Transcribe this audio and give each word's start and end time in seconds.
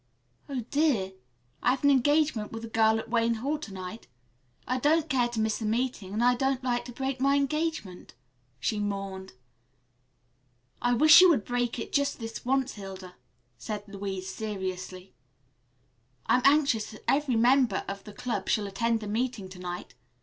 "Oh, 0.49 0.61
dear, 0.71 1.13
I've 1.61 1.83
an 1.83 1.91
engagement 1.91 2.51
with 2.51 2.65
a 2.65 2.69
girl 2.69 2.97
at 2.97 3.11
Wayne 3.11 3.35
Hall 3.35 3.59
to 3.59 3.71
night. 3.71 4.07
I 4.65 4.79
don't 4.79 5.07
care 5.07 5.27
to 5.27 5.39
miss 5.39 5.59
the 5.59 5.65
meeting, 5.67 6.11
and 6.11 6.23
I 6.23 6.33
don't 6.33 6.63
like 6.63 6.85
to 6.85 6.91
break 6.91 7.21
my 7.21 7.35
engagement," 7.35 8.15
she 8.59 8.79
mourned. 8.79 9.33
"I 10.81 10.95
wish 10.95 11.21
you 11.21 11.29
would 11.29 11.45
break 11.45 11.77
it 11.77 11.93
just 11.93 12.17
this 12.17 12.43
once, 12.43 12.73
Hilda," 12.73 13.13
said 13.59 13.83
Louise 13.87 14.27
seriously. 14.27 15.13
"I 16.25 16.37
am 16.37 16.41
anxious 16.45 16.89
that 16.89 17.03
every 17.07 17.35
member 17.35 17.85
of 17.87 18.03
the 18.03 18.13
club 18.13 18.49
shall 18.49 18.65
attend 18.65 19.01
the 19.01 19.07
meeting 19.07 19.49
to 19.49 19.59
night. 19.59 19.93